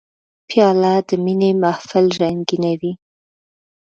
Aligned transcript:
پیاله 0.49 0.93
د 1.07 1.09
مینې 1.23 1.51
محفل 1.63 2.05
رنګینوي. 2.21 2.93